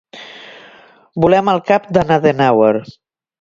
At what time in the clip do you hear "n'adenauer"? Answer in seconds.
2.09-2.73